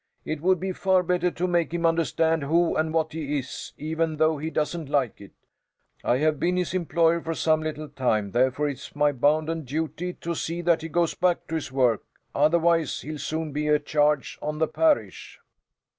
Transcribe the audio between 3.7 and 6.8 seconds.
even though he doesn't like it. I have been his